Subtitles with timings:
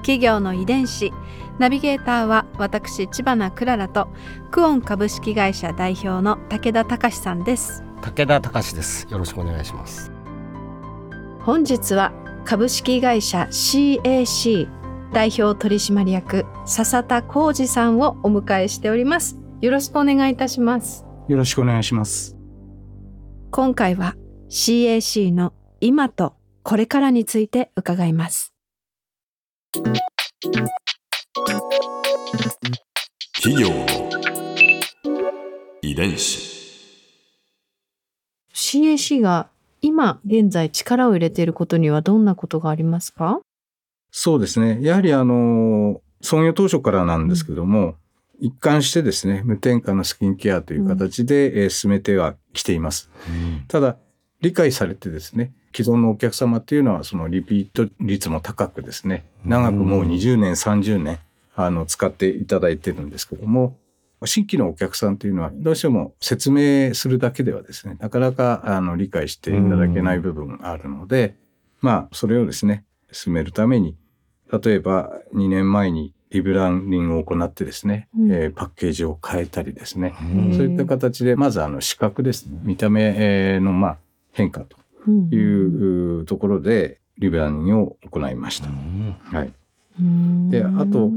[0.00, 1.12] 企業の遺伝子
[1.58, 4.08] ナビゲーターは私千葉なクララと
[4.50, 9.06] クオン株式会社代表の武田隆さんです武田隆です。
[9.10, 10.10] よろしくお願いします。
[11.40, 12.12] 本日は
[12.44, 14.68] 株式会社 CAC
[15.12, 22.36] 代表取締役笹田浩二さんをお迎えしておりますよろしくお願いいたしますよろしくお願いします。
[23.50, 24.14] 今回は
[24.48, 28.52] CAC の今とこれからについて伺います
[29.72, 29.86] 企
[33.62, 33.86] 業の
[35.80, 36.50] 遺伝子。
[38.52, 39.48] CAC が
[39.80, 43.38] 今現在力を入れていることにはどんなことがありますか？
[44.10, 44.80] そうですね。
[44.82, 47.94] やはりあの、創業当初からなんですけども、
[48.40, 53.08] 一貫してですね、無添加のスキンケアという形で、えー進めてはきています。
[53.68, 53.98] ただ、
[54.40, 61.18] 理解されてですね、既存のお客様っていうのは、そのリピート率も高くですね、長くもう20年、30年、
[61.56, 63.76] あの、使っていただいてるんですけども、
[64.26, 71.36] 新規のお客さんというのは、どうしても説明するだけではですね、なかなか、あの、理解していただけない部分があるので、
[71.80, 73.96] まあ、それをですね、進めるために、
[74.52, 78.32] 例えば2年前にリブランディングを行ってですね、うん。
[78.32, 82.46] えーパッケージを変えたりですね、うんそういった形で、まずあの視覚です。
[82.46, 83.96] ね、見た目えーのまあ
[84.32, 84.76] 変化と
[85.08, 88.68] いうところで、リブランディングを行いました。
[89.36, 89.52] はい。
[90.50, 91.10] で、あと、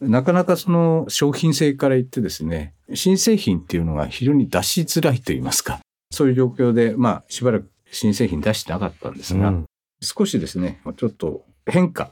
[0.00, 9.66] なかなかその商品性から言ってですね、新製品っていうのが非常に出しづらいと言いますか、そういう状況で、まあしばらく新製品出してなかったんですが、うん。
[10.00, 12.10] 少しですね、ちょっと変化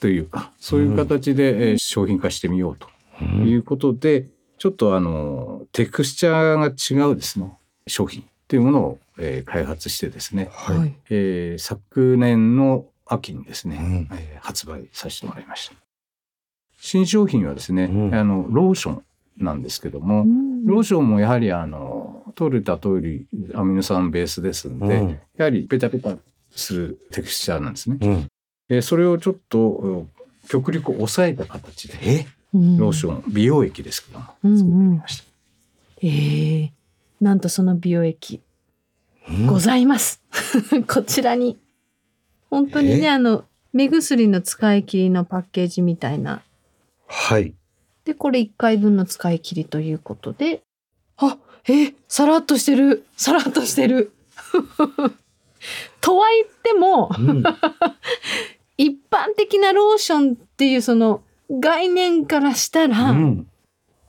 [0.00, 2.88] というか、そういう形でえー商品化してみようと
[3.24, 4.28] いうことで、
[4.58, 7.52] ちょっとあの、テクスチャーが違うですね、
[7.88, 10.78] 商品っていうものを、えー開発してですね、はい。
[10.78, 15.74] はいえー昨年の秋にですね、うんえー発売させてもらいました。
[16.78, 19.02] 新商品はですね、うんあの、ローション
[19.38, 20.24] なんですけども、
[20.66, 26.16] ローションもやはりあの、取れた通りアミノ酸ベースですんで、うんやはりペタペタ
[26.50, 27.96] するテクスチャーなんですね。
[28.00, 28.28] うん。
[28.68, 30.10] えーそれをちょっとうん
[30.48, 32.26] 極力抑えた形で、え？
[32.52, 35.24] ローション、美容液ですけども、作ってみました。
[36.02, 36.72] ええ
[37.20, 38.40] なんとその美容液
[39.46, 40.22] ございます。
[40.86, 41.58] こちらに。
[42.50, 43.08] 本当にね、え？
[43.08, 46.42] あの、目薬の使い切りのパッケージみたいな。
[47.06, 47.54] はい。
[48.04, 50.62] で、これ1回分の使い切りということで。
[51.16, 51.38] あ、
[51.68, 53.06] えさらっとしてる。
[53.16, 54.12] さらっとしてる。
[56.00, 57.42] とは言っても、うん。
[58.76, 63.48] 一般的なローションっていうその概念からしたら、うん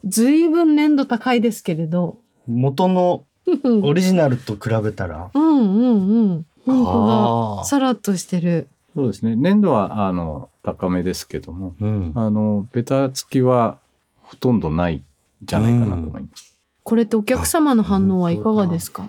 [0.07, 2.19] ずいぶん粘度高いですけれど。
[2.47, 3.25] 元の
[3.63, 5.29] うんオリジナルと比べたら。
[5.33, 6.45] うんうん。
[6.65, 7.63] 本当あだ。
[7.65, 8.67] さらっとしてる。
[8.95, 9.35] そうですね。
[9.35, 12.11] 粘度は、あの、高めですけども、うん。
[12.15, 13.77] あの、ベタつきは
[14.23, 15.03] ほとんどないん
[15.43, 16.57] じゃないかなと思います。
[16.81, 19.07] これってお客様の反応はいかがですか？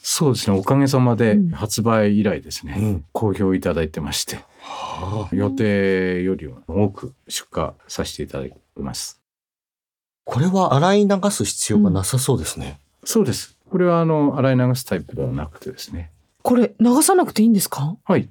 [0.00, 0.58] そうですね。
[0.58, 9.20] おかげさまでうん発売以来ですね、うん好評いただいてまして、はあ予定よりも多く出荷させていただいてます。
[10.30, 12.78] これは洗い流す必要がなさそうですね。
[13.02, 13.56] そうです。
[13.70, 16.10] これは、あの、洗い流すタイプではなくてですね。
[16.42, 17.96] これ流さなくていいんですか？
[18.04, 18.28] はい。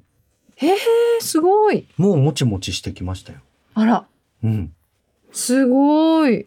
[0.57, 0.78] へえ、
[1.22, 1.88] すごい。
[1.97, 3.40] もうもちもちしてきましたよ。
[3.74, 4.06] あら、
[4.44, 4.74] うん。
[5.31, 6.46] すごい。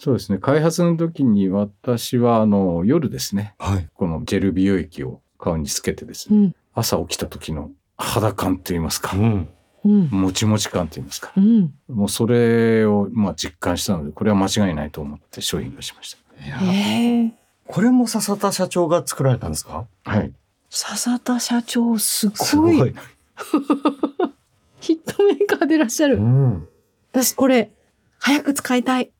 [0.00, 0.38] そうですね。
[0.38, 3.88] 開発の時に私は、あの、夜ですね、はい。
[3.94, 9.48] このジェル美容液を顔につけてですね、うん、朝起きた時の肌感といいますか、うん。
[9.84, 11.72] うん、もちもち感といいますか、うん。
[11.88, 17.32] もうそれを、まあ、実感したので、これは間違いないと思って商品化しましいやへえ。
[17.66, 19.86] これも笹田社長が作られたんですか？
[20.04, 20.10] た。
[20.10, 20.32] はい。
[20.70, 22.76] 笹田社長、すすごい。
[22.78, 22.94] ごい。
[24.80, 26.16] ヒットメーカーでいらっしゃる。
[26.16, 26.68] うん。
[27.12, 27.70] 私これ、
[28.18, 29.10] 早く使いたい。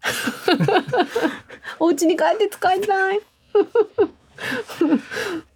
[1.80, 3.20] お家に帰って使いたい。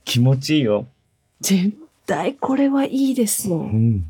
[0.05, 0.87] 気持ちいいよ。
[1.41, 1.73] 絶
[2.06, 3.56] 対これはいいですよ。
[3.56, 4.05] ん。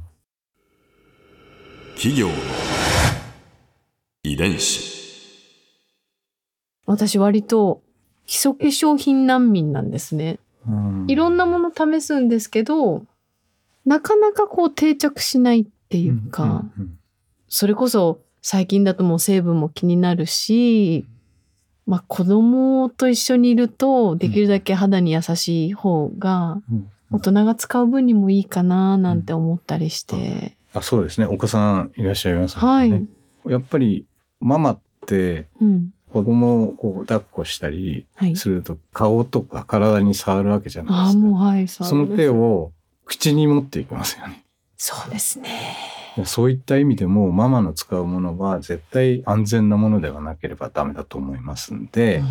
[2.02, 2.34] 企業の
[4.24, 4.90] 遺伝子。
[6.84, 7.80] 私割と
[8.26, 10.40] 基礎化粧品難民なんですね。
[10.66, 11.04] うん。
[11.06, 13.04] いろんなもの試すんですけど、
[13.86, 16.98] なかなかこう定着しないっていうか、うんうん
[17.46, 21.06] それこそ最近だともう成分も気になるし、
[21.86, 26.60] まあ子供と一緒にいるとできるだけ肌に優しい方が
[27.12, 30.56] 大人が使う分にもいいかななんて思ったりして。
[30.74, 31.26] あそうですね。
[31.26, 32.90] お子さんいらっしゃいますもはい。
[32.90, 33.04] んね。
[33.46, 34.06] やっぱり
[34.40, 35.90] ママってうん。
[36.12, 38.36] 子供をこう抱っこしたりはい。
[38.36, 41.18] すると顔とか体に触るわけじゃないですか。
[41.20, 41.68] もうはい。
[41.68, 42.72] そその手を
[43.06, 44.44] 口に持っていきますよね。
[44.76, 45.76] そうですね。
[46.24, 52.22] そういった意味でもママの使うものは絶対安全なものではなければダメだと思いますんで、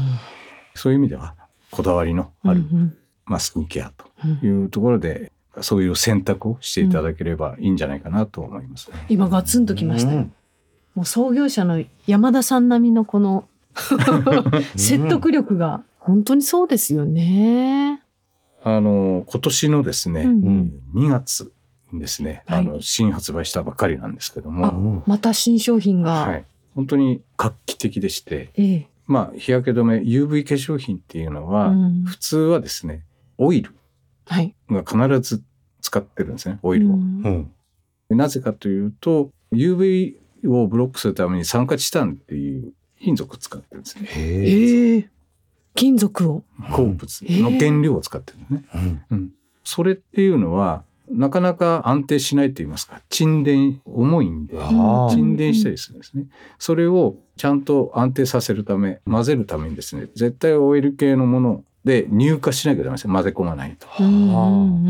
[0.75, 1.33] そういう意味では
[1.71, 2.95] こだわりのある、うん
[3.25, 8.97] まあ、スキンケアとうんうんいうところでそういう選択をしていただければいいんじゃないかなと思いますね。
[9.09, 10.17] 今ガツンときましたよ。
[10.19, 10.33] うん。
[10.95, 13.45] もう創業者の山田さん並みのこの
[14.75, 18.01] 説得力が本当にそうですよね。
[18.63, 20.71] あの今年のですね、うん。
[20.95, 21.51] 2月
[21.91, 22.59] にですね、はい。
[22.59, 26.25] あの新発売したばっかりなんですけどあも、うんまた新商品が。
[26.27, 26.45] はい、
[26.75, 28.87] 本当に画期的でして、ええ。
[29.07, 32.03] まあ日焼け止め UV 化粧品っていうのは、うん。
[32.03, 33.03] 普通はですね
[33.37, 33.75] オイル
[34.69, 35.43] 必ず
[35.81, 36.97] 使ってるんですねオイルを。
[38.09, 40.15] なぜかというと UV
[40.47, 44.07] をブロックするために酸化チタンっていう金属を使ってるんですね。
[44.07, 44.95] へえ。
[44.95, 45.09] ええ
[45.73, 46.43] 金属を。
[46.73, 48.63] 鉱物の原料を使ってるんですね。
[48.75, 49.31] うんうん。
[49.63, 56.25] それっていうのはなかなか安定しないと言いますか沈殿重いんで沈殿したりするんですね。
[56.57, 63.87] それをちゃんと安定させるため混ぜるためにですね絶対オイル系のもので乳化しなきゃダメですね混ぜ込まないと。
[63.99, 64.87] うんうんう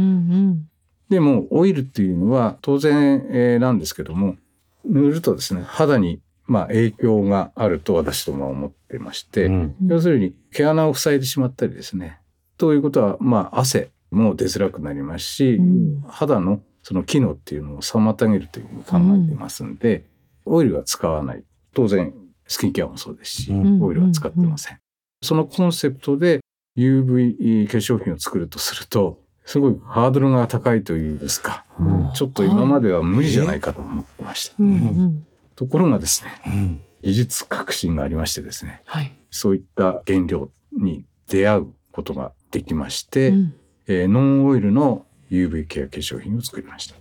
[0.54, 0.68] ん
[1.10, 4.38] でもオイルっていうのは当然、えーなんですけども
[4.86, 9.88] 塗るとですね肌にまあ影響があると私どもは思ってまして、うんうん。
[9.88, 12.20] 要するに毛穴を塞いでしまったりですね
[12.58, 20.06] ということはまあ汗も出づらくなりますし、うん肌のその機能っていうのを妨げるというふうに考えていますんで、
[20.46, 21.44] オイルは使わない
[21.74, 22.14] 当然
[22.48, 24.80] スキンケアもそうですし、うんオイルは使ってません。
[25.22, 26.40] そのコンセプトで
[26.78, 34.56] UV 化粧品を作るとするとすごいハードルが高いというんですか、うんちょっと今までは無理じゃないかと思ってました。
[34.60, 35.26] うんうん。
[35.56, 39.12] ところがですねうん技術革新がありましてですねはい。
[39.32, 43.54] そういった原料に出会うことができまして、うん
[43.88, 46.96] えーノンオイルの UV ケア化粧品を作りました。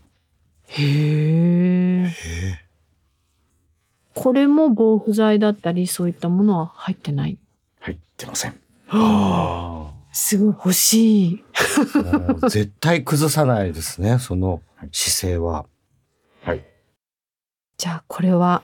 [0.68, 2.10] へえ。
[4.14, 7.38] これも防腐剤だったりそういったものは入ってない？
[7.80, 8.54] 入ってません。
[8.92, 11.44] あすごい欲しい。
[12.50, 15.66] 絶対崩さないですね、 その姿勢は。
[16.42, 16.64] はい。
[17.76, 18.62] じゃあこれは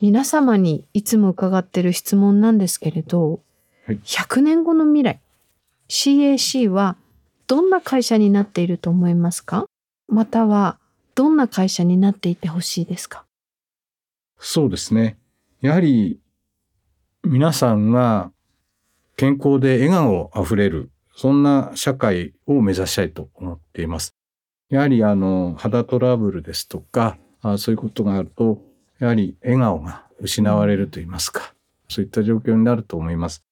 [0.00, 3.40] 皆様にいつも伺ってる質問なんですけれど、
[3.86, 5.20] はい100年後の未来
[5.88, 6.96] CAC は
[7.46, 9.66] どんな会社になっていると思いますか？
[10.08, 10.78] または
[11.14, 13.24] どんな会社になっていてほしいですか？
[14.38, 15.18] そうですね。
[15.60, 16.20] やはり
[17.24, 18.32] 皆さんが
[19.22, 24.16] 健康で笑顔あふれる、そんな社会を目指したいと思っています。
[24.68, 28.58] やはりあの肌トラブルですとか、あそういうことがあると、
[28.98, 31.54] やはり笑顔が失われると言いますか、
[31.88, 33.44] そういった状況になると思います。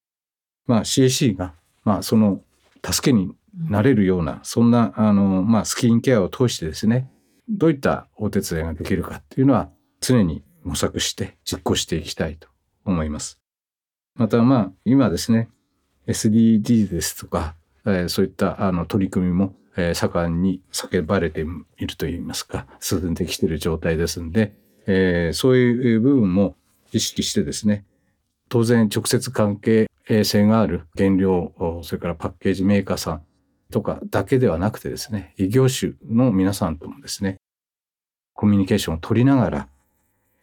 [0.67, 2.43] まあ CAC が、まあその
[2.85, 7.09] 助けになれるような、そんなあの、まあスキンケアを通してですね、
[7.49, 9.71] どういったお手伝いができるかっていうのは
[10.01, 12.49] 常に模索して実行していきたいと
[12.85, 13.39] 思います。
[14.17, 15.49] またまあ今ですね
[16.11, 17.55] SDGs ですとか、
[17.87, 21.45] えそういったあの取り組みも、え盛んに叫ばれて
[21.79, 24.55] いるといいますか進んできている状態ですんで、
[24.87, 26.57] えそういう部分も
[26.93, 27.85] 意識してですね
[28.49, 29.89] 当然直接関係
[30.25, 31.53] 性がある原料
[31.83, 33.23] それからパッケージメーカーさん
[33.71, 37.37] とかだけではなくてですね異業種の皆さんともですね
[38.35, 39.69] コミュニケーションを取りながら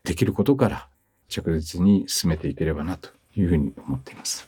[0.06, 0.88] できることから
[1.28, 4.48] 着実に進めていければなというふうに思っています。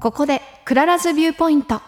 [0.00, 1.80] ここで Clara's Viewpoint。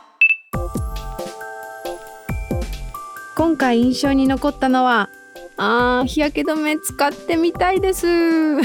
[3.37, 5.09] 今回印象に残ったのは
[5.57, 8.57] あー日焼け止め使ってみたいです。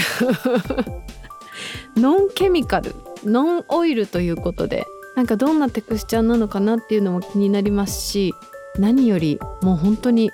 [1.96, 8.34] ノンケミカルノンオイルということでなんかどんなテクスチャーなのかなっていうのも気になりますし
[8.80, 10.32] 何よりもう本当に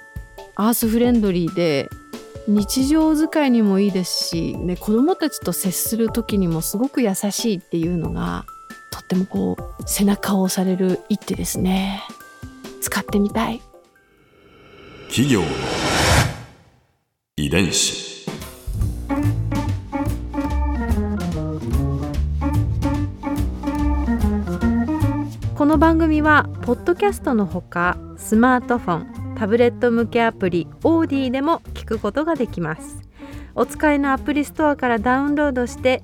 [0.56, 1.90] アースフレンドリーで
[2.48, 8.46] 日常使いにもいいですし、ね、子供たちと接する時にもすごく優しいっていうのが
[9.12, 12.02] ってもこう背中を押される一手ですね。
[12.80, 13.62] 使ってみたい。
[15.10, 15.48] 企業の
[17.36, 18.12] 遺伝子。
[25.56, 33.02] このの番組はポッドキャストのほかスマートフォンタブレット向けアプリオーディでも聞くことができます。
[33.56, 36.04] お使いのアプリストアからダウンロードして